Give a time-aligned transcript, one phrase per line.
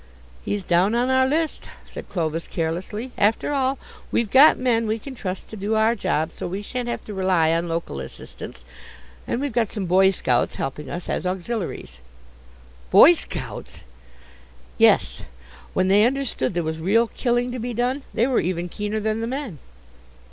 [0.43, 3.77] "He's down on our list," said Clovis carelessly; "after all,
[4.11, 7.13] we've got men we can trust to do our job, so we shan't have to
[7.13, 8.63] rely on local assistance.
[9.27, 11.99] And we've got some Boy scouts helping us as auxiliaries."
[12.89, 13.83] "Boy scouts!"
[14.79, 15.21] "Yes;
[15.75, 19.21] when they understood there was real killing to be done they were even keener than
[19.21, 19.59] the men."